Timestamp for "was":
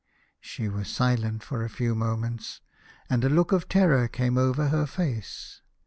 0.67-0.87